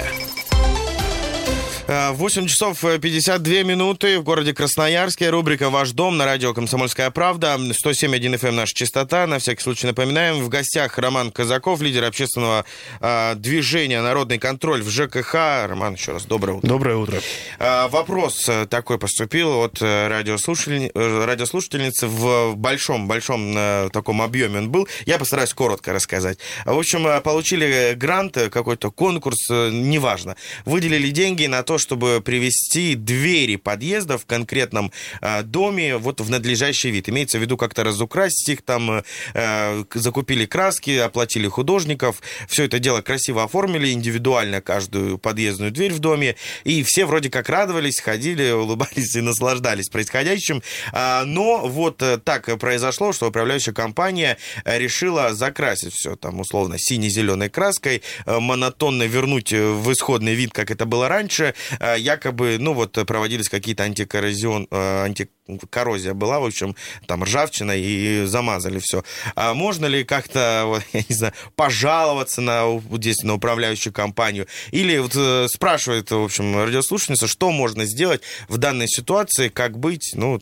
8 1.90 2.46
часов 2.46 2.82
52 2.82 3.62
минуты 3.64 4.20
в 4.20 4.22
городе 4.22 4.54
Красноярске. 4.54 5.28
Рубрика 5.28 5.70
«Ваш 5.70 5.90
дом» 5.90 6.16
на 6.16 6.24
радио 6.24 6.54
«Комсомольская 6.54 7.10
правда». 7.10 7.56
107.1 7.58 8.38
FM 8.38 8.48
эм 8.50 8.56
наша 8.56 8.72
частота. 8.74 9.26
На 9.26 9.40
всякий 9.40 9.60
случай 9.60 9.88
напоминаем. 9.88 10.40
В 10.40 10.48
гостях 10.48 10.98
Роман 10.98 11.32
Казаков, 11.32 11.80
лидер 11.80 12.04
общественного 12.04 12.64
э, 13.00 13.34
движения 13.34 14.00
«Народный 14.02 14.38
контроль» 14.38 14.82
в 14.82 14.88
ЖКХ. 14.88 15.34
Роман, 15.66 15.94
еще 15.94 16.12
раз 16.12 16.26
доброе 16.26 16.58
утро. 16.58 16.68
Доброе 16.68 16.94
утро. 16.94 17.20
Э, 17.58 17.88
вопрос 17.88 18.48
такой 18.68 19.00
поступил 19.00 19.60
от 19.60 19.82
радиослушатель... 19.82 20.92
радиослушательницы 20.94 22.06
в 22.06 22.54
большом-большом 22.54 23.54
э, 23.56 23.88
таком 23.92 24.22
объеме 24.22 24.58
он 24.58 24.70
был. 24.70 24.86
Я 25.06 25.18
постараюсь 25.18 25.52
коротко 25.54 25.92
рассказать. 25.92 26.38
В 26.64 26.78
общем, 26.78 27.20
получили 27.22 27.94
грант, 27.94 28.38
какой-то 28.52 28.92
конкурс, 28.92 29.50
неважно. 29.50 30.36
Выделили 30.64 31.10
деньги 31.10 31.46
на 31.46 31.64
то, 31.64 31.79
чтобы 31.80 32.20
привести 32.24 32.94
двери 32.94 33.56
подъезда 33.56 34.18
в 34.18 34.26
конкретном 34.26 34.92
э, 35.20 35.42
доме 35.42 35.96
вот 35.96 36.20
в 36.20 36.30
надлежащий 36.30 36.90
вид. 36.90 37.08
Имеется 37.08 37.38
в 37.38 37.40
виду 37.40 37.56
как-то 37.56 37.82
разукрасить 37.82 38.48
их, 38.48 38.62
там 38.62 39.02
э, 39.34 39.84
закупили 39.94 40.46
краски, 40.46 40.98
оплатили 40.98 41.48
художников, 41.48 42.22
все 42.48 42.64
это 42.64 42.78
дело 42.78 43.00
красиво 43.00 43.42
оформили, 43.42 43.90
индивидуально 43.90 44.60
каждую 44.60 45.18
подъездную 45.18 45.72
дверь 45.72 45.92
в 45.92 45.98
доме, 45.98 46.36
и 46.64 46.82
все 46.82 47.06
вроде 47.06 47.30
как 47.30 47.48
радовались, 47.48 48.00
ходили, 48.00 48.50
улыбались 48.52 49.16
и 49.16 49.20
наслаждались 49.20 49.88
происходящим. 49.88 50.62
А, 50.92 51.24
но 51.24 51.66
вот 51.66 52.02
э, 52.02 52.18
так 52.18 52.58
произошло, 52.58 53.12
что 53.12 53.28
управляющая 53.28 53.72
компания 53.72 54.36
решила 54.64 55.34
закрасить 55.34 55.94
все 55.94 56.16
там 56.16 56.40
условно 56.40 56.78
сине-зеленой 56.78 57.48
краской, 57.48 58.02
э, 58.26 58.38
монотонно 58.38 59.04
вернуть 59.04 59.52
в 59.52 59.92
исходный 59.92 60.34
вид, 60.34 60.52
как 60.52 60.70
это 60.70 60.84
было 60.84 61.08
раньше, 61.08 61.54
Э, 61.69 61.69
якобы, 61.96 62.56
ну 62.58 62.74
вот, 62.74 62.92
проводились 63.06 63.48
какие-то 63.48 63.84
антикоррозион, 63.84 64.66
э, 64.70 65.04
антикоррозия 65.04 66.14
была, 66.14 66.40
в 66.40 66.44
общем, 66.44 66.76
там 67.06 67.24
ржавчина 67.24 67.72
и 67.72 68.24
замазали 68.24 68.78
все. 68.80 69.04
А 69.34 69.54
можно 69.54 69.86
ли 69.86 70.04
как-то, 70.04 70.62
вот, 70.66 70.82
я 70.92 71.02
не 71.08 71.14
знаю, 71.14 71.34
пожаловаться 71.56 72.40
на, 72.40 72.80
здесь 72.92 73.22
на 73.22 73.34
управляющую 73.34 73.92
компанию? 73.92 74.46
Или 74.70 74.98
вот 74.98 75.12
э, 75.14 75.46
спрашивает, 75.48 76.10
в 76.10 76.22
общем, 76.22 76.56
радиослушательница, 76.56 77.26
что 77.26 77.50
можно 77.50 77.84
сделать 77.84 78.22
в 78.48 78.58
данной 78.58 78.88
ситуации, 78.88 79.48
как 79.48 79.78
быть, 79.78 80.12
ну, 80.14 80.40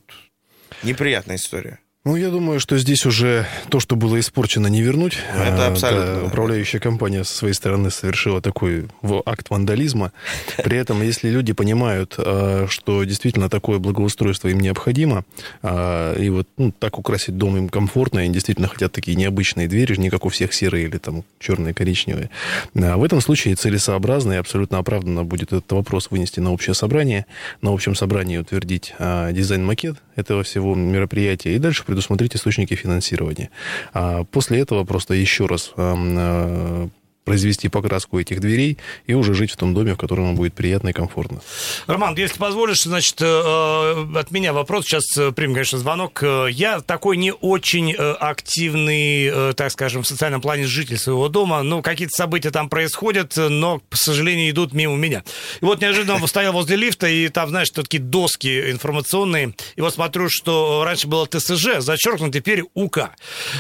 неприятная 0.83 1.37
история. 1.37 1.81
Ну, 2.09 2.17
я 2.17 2.31
думаю, 2.31 2.59
что 2.59 2.79
здесь 2.79 3.05
уже 3.05 3.47
то, 3.69 3.81
что 3.81 3.95
было 3.95 4.19
испорчено, 4.19 4.67
не 4.67 4.81
вернуть. 4.81 5.19
Это 5.35 5.67
а, 5.67 5.73
абсолютно. 5.73 6.21
Да, 6.21 6.25
управляющая 6.25 6.81
компания 6.81 7.23
со 7.23 7.37
своей 7.37 7.53
стороны 7.53 7.91
совершила 7.91 8.41
такой 8.41 8.89
акт 9.27 9.51
вандализма. 9.51 10.13
При 10.57 10.79
этом, 10.79 11.03
если 11.03 11.29
люди 11.29 11.53
понимают, 11.53 12.15
а, 12.17 12.65
что 12.67 13.05
действительно 13.05 13.51
такое 13.51 13.79
благоустройство 13.79 14.49
им 14.49 14.59
необходимо, 14.61 15.27
а, 15.61 16.15
и 16.15 16.31
вот 16.31 16.49
ну, 16.57 16.73
так 16.73 16.99
украсить 16.99 17.37
дом 17.37 17.59
им 17.59 17.69
комфортно, 17.69 18.21
и 18.21 18.23
они 18.23 18.33
действительно 18.33 18.69
хотят 18.69 18.91
такие 18.91 19.15
необычные 19.15 19.69
двери, 19.69 19.95
не 20.01 20.09
как 20.09 20.25
у 20.25 20.31
всех 20.31 20.55
серые 20.55 20.87
или 20.87 20.97
там 20.97 21.25
черные, 21.39 21.75
коричневые, 21.75 22.31
в 22.73 23.05
этом 23.05 23.21
случае 23.21 23.55
целесообразно 23.55 24.33
и 24.33 24.37
абсолютно 24.37 24.79
оправданно 24.79 25.25
будет 25.25 25.53
этот 25.53 25.71
вопрос 25.73 26.11
вынести 26.11 26.41
на 26.41 26.55
общее 26.55 26.73
собрание, 26.73 27.27
на 27.61 27.71
общем 27.71 27.95
собрании 27.95 28.39
утвердить 28.39 28.95
дизайн-макет 28.99 29.97
этого 30.17 30.43
всего 30.43 30.75
мероприятия 30.75 31.55
и 31.55 31.59
дальше 31.59 31.85
предусмотреть 31.99 32.37
источники 32.37 32.75
финансирования. 32.75 33.51
А 33.93 34.25
после 34.25 34.61
этого 34.61 34.85
просто 34.85 35.15
еще 35.15 35.47
раз 35.47 35.73
э, 35.77 36.89
произвести 37.29 37.69
покраску 37.69 38.19
этих 38.19 38.41
дверей 38.41 38.79
и 39.07 39.13
уже 39.13 39.35
жить 39.35 39.51
в 39.51 39.57
том 39.59 39.75
доме, 39.75 39.93
в 39.93 39.99
котором 39.99 40.29
вам 40.29 40.35
будет 40.35 40.55
приятно 40.55 40.89
и 40.89 40.93
комфортно. 40.95 41.43
Роман, 41.87 42.15
если 42.17 42.39
позволишь, 42.39 42.85
значит, 42.85 43.17
э, 43.21 44.07
от 44.17 44.31
меня 44.31 44.55
вопрос. 44.55 44.87
Сейчас 44.87 45.05
э, 45.19 45.31
примем, 45.33 45.53
конечно, 45.53 45.79
звонок. 45.79 46.23
Э, 46.23 46.47
я 46.51 46.81
такой 46.81 47.19
не 47.19 47.35
очень 47.35 47.93
активный, 47.93 49.53
так 49.53 49.71
скажем, 49.73 50.05
в 50.05 50.07
социальном 50.07 50.41
плане 50.41 50.65
житель 50.65 50.97
своего 50.97 51.29
дома. 51.29 51.63
Ну, 51.63 51.83
какие-то 51.83 52.17
события 52.17 52.51
там 52.51 52.71
происходят, 52.71 53.37
но, 53.37 53.83
к 53.91 53.97
сожалению, 53.97 54.49
идут 54.49 54.73
мимо 54.73 54.97
меня. 54.97 55.23
И 55.61 55.65
вот 55.67 55.83
неожиданно 55.83 56.27
стоял 56.27 56.55
возле 56.55 56.77
лифта, 56.77 57.09
и 57.09 57.29
там, 57.29 57.51
знаешь, 57.51 57.69
такие 57.69 58.03
доски 58.03 58.71
информационные. 58.71 59.53
И 59.77 59.83
вот 59.83 59.93
смотрю, 59.93 60.29
что 60.31 60.83
раньше 60.83 61.09
было 61.09 61.27
ТСЖ, 61.27 61.81
зачеркнут, 61.81 62.33
теперь 62.33 62.63
УК. 62.73 63.11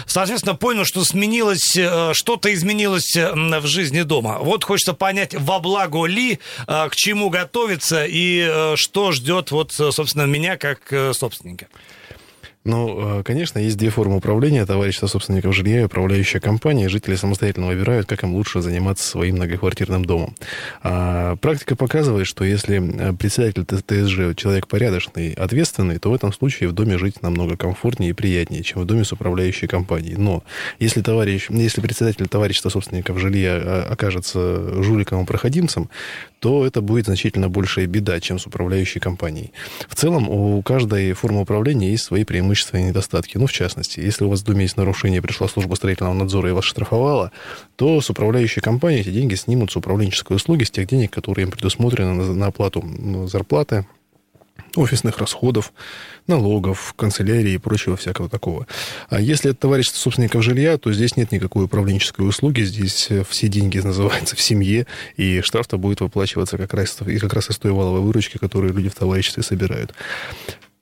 Соответственно, 0.06 0.54
понял, 0.54 0.86
что 0.86 1.04
сменилось, 1.04 1.76
что-то 2.12 2.54
изменилось 2.54 3.14
в 3.60 3.66
жизни 3.66 4.02
дома. 4.02 4.38
Вот 4.40 4.64
хочется 4.64 4.94
понять, 4.94 5.34
во 5.34 5.58
благо 5.60 6.04
ли, 6.06 6.38
э, 6.66 6.88
к 6.88 6.94
чему 6.94 7.30
готовиться 7.30 8.04
и 8.04 8.46
э, 8.48 8.76
что 8.76 9.12
ждет, 9.12 9.50
вот, 9.50 9.72
собственно, 9.72 10.24
меня 10.24 10.56
как 10.56 10.92
э, 10.92 11.12
собственника. 11.12 11.68
Ну, 12.64 13.22
конечно, 13.24 13.58
есть 13.58 13.78
две 13.78 13.88
формы 13.88 14.16
управления. 14.16 14.66
Товарищество 14.66 15.06
собственников 15.06 15.54
жилья 15.54 15.80
и 15.80 15.84
управляющая 15.84 16.40
компания. 16.40 16.88
Жители 16.88 17.14
самостоятельно 17.14 17.68
выбирают, 17.68 18.06
как 18.06 18.24
им 18.24 18.34
лучше 18.34 18.60
заниматься 18.60 19.08
своим 19.08 19.36
многоквартирным 19.36 20.04
домом. 20.04 20.34
А 20.82 21.36
практика 21.36 21.76
показывает, 21.76 22.26
что 22.26 22.44
если 22.44 23.14
председатель 23.18 23.64
ТСЖ 23.64 24.36
человек 24.36 24.66
порядочный, 24.66 25.32
ответственный, 25.32 25.98
то 25.98 26.10
в 26.10 26.14
этом 26.14 26.32
случае 26.32 26.68
в 26.68 26.72
доме 26.72 26.98
жить 26.98 27.22
намного 27.22 27.56
комфортнее 27.56 28.10
и 28.10 28.12
приятнее, 28.12 28.62
чем 28.62 28.82
в 28.82 28.84
доме 28.84 29.04
с 29.04 29.12
управляющей 29.12 29.66
компанией. 29.68 30.16
Но 30.16 30.42
если, 30.78 31.00
товарищ, 31.00 31.46
если 31.48 31.80
председатель 31.80 32.28
товарищества 32.28 32.68
собственников 32.68 33.18
жилья 33.18 33.52
а, 33.54 33.88
окажется 33.90 34.82
жуликом 34.82 35.22
и 35.22 35.26
проходимцем, 35.26 35.88
то 36.40 36.66
это 36.66 36.82
будет 36.82 37.06
значительно 37.06 37.48
большая 37.48 37.86
беда, 37.86 38.20
чем 38.20 38.38
с 38.38 38.46
управляющей 38.46 39.00
компанией. 39.00 39.52
В 39.88 39.94
целом, 39.94 40.28
у 40.28 40.60
каждой 40.62 41.12
формы 41.14 41.40
управления 41.40 41.90
есть 41.90 42.04
свои 42.04 42.24
преимущества 42.24 42.47
и 42.54 42.82
недостатки. 42.82 43.38
Ну, 43.38 43.46
в 43.46 43.52
частности, 43.52 44.00
если 44.00 44.24
у 44.24 44.28
вас 44.28 44.40
в 44.40 44.44
доме 44.44 44.62
есть 44.62 44.76
нарушение, 44.76 45.22
пришла 45.22 45.48
служба 45.48 45.74
строительного 45.74 46.14
надзора 46.14 46.50
и 46.50 46.52
вас 46.52 46.64
штрафовала, 46.64 47.32
то 47.76 48.00
с 48.00 48.10
управляющей 48.10 48.62
компанией 48.62 49.02
эти 49.02 49.10
деньги 49.10 49.34
снимут 49.34 49.72
с 49.72 49.76
управленческой 49.76 50.36
услуги, 50.36 50.64
с 50.64 50.70
тех 50.70 50.86
денег, 50.86 51.10
которые 51.10 51.44
им 51.44 51.50
предусмотрены 51.50 52.14
на, 52.14 52.34
на 52.34 52.46
оплату 52.46 52.84
зарплаты, 53.26 53.86
офисных 54.76 55.18
расходов, 55.18 55.72
налогов, 56.26 56.94
канцелярии 56.96 57.52
и 57.52 57.58
прочего 57.58 57.96
всякого 57.96 58.28
такого. 58.28 58.66
А 59.08 59.20
если 59.20 59.50
это 59.50 59.60
товарищество 59.60 59.98
собственников 59.98 60.42
жилья, 60.42 60.76
то 60.78 60.92
здесь 60.92 61.16
нет 61.16 61.32
никакой 61.32 61.64
управленческой 61.64 62.28
услуги, 62.28 62.62
здесь 62.62 63.08
все 63.28 63.48
деньги 63.48 63.78
называются 63.84 64.36
в 64.36 64.40
семье, 64.40 64.86
и 65.16 65.40
штраф-то 65.40 65.78
будет 65.78 66.00
выплачиваться 66.00 66.58
как 66.58 66.74
раз, 66.74 66.98
и 67.06 67.18
как 67.18 67.32
раз 67.32 67.50
из 67.50 67.58
той 67.58 67.72
валовой 67.72 68.00
выручки, 68.00 68.38
которую 68.38 68.74
люди 68.74 68.88
в 68.88 68.94
товариществе 68.94 69.42
собирают. 69.42 69.94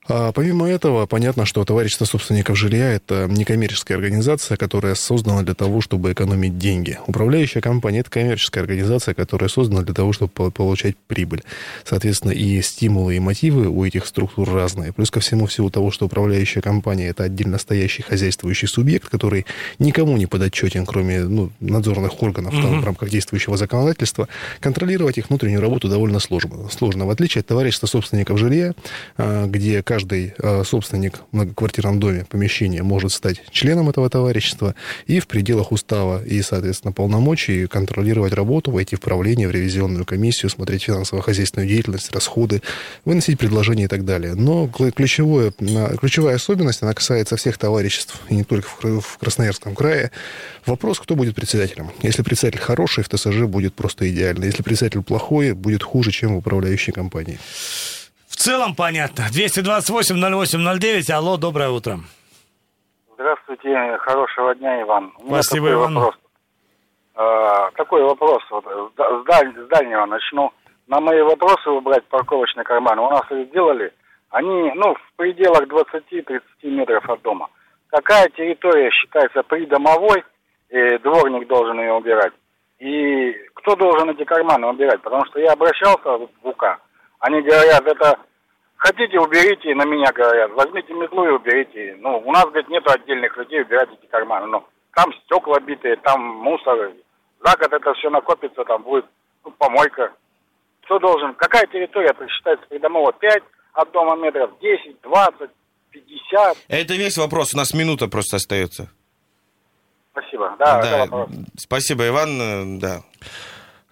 А 0.09 0.31
помимо 0.31 0.69
этого, 0.69 1.05
понятно, 1.05 1.45
что 1.45 1.65
товарищество 1.65 2.05
собственников 2.05 2.57
жилья– 2.57 2.91
это 2.93 3.27
некоммерческая 3.29 3.97
организация, 3.97 4.55
которая 4.55 4.95
создана 4.95 5.43
для 5.43 5.53
того, 5.53 5.81
чтобы 5.81 6.13
экономить 6.13 6.57
деньги. 6.57 6.97
Управляющая 7.07 7.61
компания– 7.61 7.99
это 8.01 8.09
коммерческая 8.09 8.63
организация, 8.63 9.13
которая 9.13 9.49
создана 9.49 9.81
для 9.81 9.93
того, 9.93 10.13
чтобы 10.13 10.51
получать 10.51 10.95
прибыль. 11.07 11.43
Соответственно, 11.83 12.31
и 12.31 12.61
стимулы, 12.61 13.17
и 13.17 13.19
мотивы 13.19 13.67
у 13.67 13.83
этих 13.83 14.05
структур 14.05 14.49
разные. 14.49 14.93
Плюс 14.93 15.11
ко 15.11 15.19
всему, 15.19 15.45
всего 15.45 15.69
того, 15.69 15.91
что 15.91 16.05
управляющая 16.05 16.61
компания– 16.61 17.07
это 17.09 17.23
отдельно 17.23 17.57
стоящий 17.57 18.01
хозяйствующий 18.01 18.69
субъект, 18.69 19.09
который 19.09 19.45
никому 19.77 20.15
не 20.15 20.25
подотчетен, 20.25 20.85
кроме 20.85 21.23
ну, 21.23 21.51
надзорных 21.59 22.23
органов 22.23 22.53
mm-hmm. 22.53 22.61
там, 22.61 22.81
в 22.81 22.85
рамках 22.85 23.09
действующего 23.09 23.57
законодательства, 23.57 24.29
контролировать 24.61 25.17
их 25.17 25.29
внутреннюю 25.29 25.59
работу 25.59 25.89
довольно 25.89 26.19
сложно. 26.19 26.69
сложно. 26.69 27.05
В 27.05 27.09
отличие 27.09 27.41
от 27.41 27.47
товарищества 27.47 27.87
собственников 27.87 28.39
жилья, 28.39 28.73
а, 29.17 29.47
где 29.47 29.83
каждый 29.97 30.35
э, 30.37 30.63
собственник 30.63 31.21
в 31.31 31.35
многоквартирном 31.35 31.99
доме 31.99 32.23
помещения 32.29 32.83
может 32.83 33.11
стать 33.11 33.41
членом 33.49 33.89
этого 33.89 34.07
товарищества 34.11 34.75
и 35.07 35.19
в 35.19 35.25
пределах 35.25 35.71
устава 35.71 36.23
и, 36.23 36.43
соответственно, 36.43 36.91
полномочий 36.91 37.65
контролировать 37.65 38.33
работу, 38.33 38.69
войти 38.69 38.95
в 38.95 38.99
правление, 38.99 39.47
в 39.47 39.51
ревизионную 39.51 40.05
комиссию, 40.05 40.51
смотреть 40.51 40.83
финансово-хозяйственную 40.83 41.67
деятельность, 41.67 42.11
расходы, 42.11 42.61
выносить 43.05 43.39
предложения 43.39 43.85
и 43.85 43.87
так 43.87 44.05
далее. 44.05 44.35
Но 44.35 44.67
ключевое, 44.67 45.51
ключевая 45.99 46.35
особенность, 46.35 46.83
она 46.83 46.93
касается 46.93 47.35
всех 47.35 47.57
товариществ, 47.57 48.21
и 48.29 48.35
не 48.35 48.43
только 48.43 48.67
в 48.83 49.17
Красноярском 49.17 49.73
крае. 49.73 50.11
Вопрос, 50.67 50.99
кто 50.99 51.15
будет 51.15 51.33
председателем. 51.33 51.89
Если 52.03 52.21
председатель 52.21 52.59
хороший, 52.59 53.03
в 53.03 53.09
ТСЖ 53.09 53.45
будет 53.47 53.73
просто 53.73 54.07
идеально. 54.07 54.45
Если 54.45 54.61
председатель 54.61 55.01
плохой, 55.01 55.53
будет 55.53 55.81
хуже, 55.81 56.11
чем 56.11 56.35
в 56.35 56.37
управляющей 56.37 56.93
компании. 56.93 57.39
В 58.47 58.49
целом 58.49 58.75
понятно. 58.75 59.23
228-08-09. 59.29 61.11
Алло, 61.11 61.35
доброе 61.35 61.67
утро. 61.67 61.99
Здравствуйте, 63.15 63.97
хорошего 63.97 64.55
дня, 64.55 64.83
Иван. 64.83 65.11
У 65.19 65.23
меня 65.23 65.41
Спасибо, 65.41 65.67
такой 65.67 65.81
Иван. 65.81 65.95
Вопрос. 65.95 66.15
А, 67.15 67.71
такой 67.71 68.03
вопрос. 68.03 68.43
Вот, 68.49 68.63
с, 68.63 69.25
даль, 69.25 69.53
с 69.53 69.67
дальнего 69.67 70.05
начну. 70.05 70.53
На 70.87 71.01
мои 71.01 71.21
вопросы 71.23 71.69
убрать 71.69 72.05
парковочные 72.05 72.63
карманы. 72.63 73.01
У 73.01 73.09
нас 73.09 73.29
их 73.29 73.49
сделали. 73.49 73.93
Они, 74.29 74.71
ну, 74.75 74.95
в 74.95 75.13
пределах 75.17 75.63
20-30 75.63 76.39
метров 76.63 77.09
от 77.09 77.21
дома. 77.23 77.49
Какая 77.89 78.29
территория 78.29 78.89
считается 78.91 79.43
придомовой, 79.43 80.23
и 80.69 80.97
дворник 80.99 81.49
должен 81.49 81.81
ее 81.81 81.91
убирать? 81.91 82.31
И 82.79 83.33
кто 83.55 83.75
должен 83.75 84.09
эти 84.11 84.23
карманы 84.23 84.67
убирать? 84.67 85.01
Потому 85.01 85.25
что 85.25 85.37
я 85.41 85.51
обращался 85.51 86.17
в 86.17 86.29
УК. 86.43 86.79
Они 87.19 87.41
говорят, 87.41 87.85
это 87.85 88.17
Хотите, 88.87 89.19
уберите, 89.19 89.75
на 89.75 89.83
меня 89.83 90.13
говорят. 90.13 90.51
Возьмите 90.51 90.93
метлу 90.93 91.25
и 91.25 91.31
уберите. 91.31 91.97
Ну, 91.99 92.19
у 92.19 92.31
нас, 92.31 92.45
говорит, 92.45 92.69
нет 92.69 92.87
отдельных 92.87 93.35
людей, 93.35 93.61
убирать 93.61 93.89
эти 93.91 94.09
карманы. 94.09 94.47
Ну, 94.47 94.63
там 94.95 95.11
стекла 95.25 95.59
битые, 95.59 95.97
там 95.97 96.21
мусор. 96.21 96.93
За 97.43 97.57
год 97.57 97.73
это 97.73 97.93
все 97.95 98.09
накопится, 98.09 98.63
там 98.63 98.83
будет 98.83 99.05
ну, 99.43 99.51
помойка. 99.51 100.13
Кто 100.85 100.99
должен? 100.99 101.33
Какая 101.33 101.67
территория 101.67 102.15
считается 102.29 102.65
придомово? 102.67 103.11
5 103.11 103.43
от 103.73 103.91
дома 103.91 104.15
метров, 104.15 104.51
10, 104.61 105.01
20, 105.01 105.49
50? 105.91 106.57
Это 106.69 106.93
весь 106.93 107.17
вопрос. 107.17 107.53
У 107.53 107.57
нас 107.57 107.73
минута 107.73 108.07
просто 108.07 108.37
остается. 108.37 108.89
Спасибо. 110.13 110.55
Да, 110.59 110.81
да. 110.81 111.27
Спасибо, 111.57 112.07
Иван. 112.07 112.79
Да. 112.79 113.01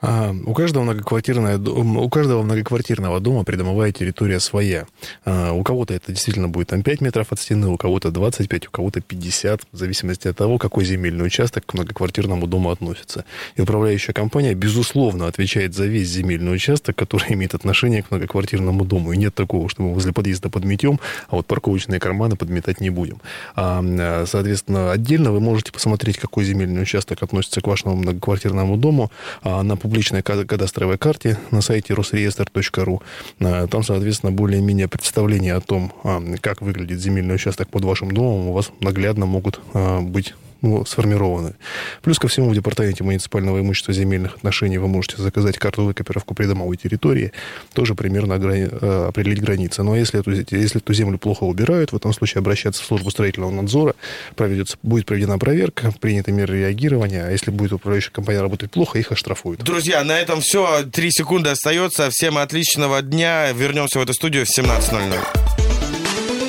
А, 0.01 0.35
у 0.45 0.53
каждого, 0.53 0.83
многоквартирного, 0.83 1.57
у 1.57 2.09
каждого 2.09 2.43
многоквартирного 2.43 3.21
дома 3.21 3.43
придомовая 3.45 3.93
территория 3.93 4.41
своя. 4.41 4.87
А, 5.23 5.53
у 5.53 5.63
кого-то 5.63 5.93
это 5.93 6.11
действительно 6.11 6.49
будет 6.49 6.67
там 6.67 6.83
5 6.83 7.01
метров 7.01 7.31
от 7.31 7.39
стены, 7.39 7.69
у 7.69 7.77
кого-то 7.77 8.11
25, 8.11 8.67
у 8.67 8.71
кого-то 8.71 8.99
50, 8.99 9.61
в 9.71 9.77
зависимости 9.77 10.27
от 10.27 10.37
того, 10.37 10.57
какой 10.57 10.83
земельный 10.83 11.25
участок 11.25 11.65
к 11.65 11.73
многоквартирному 11.73 12.45
дому 12.45 12.71
относится. 12.71 13.23
И 13.55 13.61
управляющая 13.61 14.13
компания, 14.13 14.53
безусловно, 14.53 15.27
отвечает 15.27 15.73
за 15.73 15.85
весь 15.85 16.09
земельный 16.09 16.53
участок, 16.53 16.95
который 16.97 17.25
имеет 17.33 17.53
отношение 17.53 18.03
к 18.03 18.11
многоквартирному 18.11 18.83
дому. 18.83 19.13
И 19.13 19.17
нет 19.17 19.33
такого, 19.33 19.69
что 19.69 19.81
мы 19.81 19.93
возле 19.93 20.11
подъезда 20.11 20.49
подметем, 20.49 20.99
а 21.29 21.37
вот 21.37 21.45
парковочные 21.45 22.01
карманы 22.01 22.35
подметать 22.35 22.81
не 22.81 22.89
будем. 22.89 23.21
А, 23.55 24.25
соответственно, 24.27 24.91
отдельно 24.91 25.31
вы 25.31 25.39
можете 25.39 25.71
посмотреть, 25.71 26.17
какой 26.17 26.43
земельный 26.43 26.81
участок 26.81 27.23
относится 27.23 27.61
к 27.61 27.67
вашему 27.67 27.95
многоквартирному 27.95 28.75
дому 28.75 29.09
на 29.43 29.77
публичной 29.85 30.23
кадастровой 30.23 30.97
карте 30.97 31.37
на 31.51 31.61
сайте 31.61 31.93
росреестр.ру. 31.93 33.03
А, 33.39 33.67
там, 33.67 33.83
соответственно, 33.83 34.31
более-менее 34.31 34.87
представление 34.87 35.53
о 35.53 35.61
том, 35.61 35.93
а, 36.03 36.19
как 36.41 36.61
выглядит 36.61 36.99
земельный 36.99 37.35
участок 37.35 37.69
под 37.69 37.83
вашим 37.83 38.09
домом, 38.09 38.47
у 38.47 38.53
вас 38.53 38.71
наглядно 38.79 39.27
могут 39.27 39.61
а, 39.75 40.01
быть 40.01 40.33
ну, 40.65 40.85
сформированы. 40.85 41.55
Плюс 42.01 42.19
ко 42.19 42.27
всему 42.27 42.49
в 42.49 42.55
Департаменте 42.55 43.03
муниципального 43.03 43.59
имущества 43.59 43.93
земельных 43.93 44.35
отношений 44.35 44.77
вы 44.77 44.87
можете 44.87 45.21
заказать 45.21 45.57
карту 45.57 45.83
выкопировку 45.83 46.33
придомовой 46.33 46.77
территории, 46.77 47.31
тоже 47.73 47.95
примерно 47.95 48.37
грани, 48.37 48.69
э, 48.69 49.05
определить 49.09 49.41
границы. 49.41 49.83
Но 49.83 49.95
если 49.95 50.19
эту, 50.19 50.31
если 50.31 50.81
эту 50.81 50.93
землю 50.93 51.17
плохо 51.17 51.43
убирают, 51.43 51.91
в 51.91 51.95
этом 51.95 52.13
случае 52.13 52.39
обращаться 52.39 52.81
в 52.83 52.85
службу 52.85 53.11
строительного 53.11 53.51
надзора, 53.51 53.95
проведется, 54.35 54.77
будет 54.83 55.05
проведена 55.05 55.37
проверка, 55.37 55.93
приняты 55.99 56.31
меры 56.31 56.59
реагирования, 56.59 57.25
а 57.25 57.31
если 57.31 57.51
будет 57.51 57.73
управляющая 57.73 58.11
компания 58.11 58.41
работать 58.41 58.71
плохо, 58.71 58.99
их 58.99 59.11
оштрафуют. 59.11 59.63
Друзья, 59.63 60.03
на 60.03 60.19
этом 60.19 60.41
все. 60.41 60.83
Три 60.91 61.11
секунды 61.11 61.49
остается. 61.49 62.09
Всем 62.09 62.37
отличного 62.37 63.01
дня. 63.01 63.51
Вернемся 63.51 63.99
в 63.99 64.01
эту 64.01 64.13
студию 64.13 64.45
в 64.45 64.59
17.00. 64.59 65.15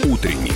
Утренний 0.04 0.55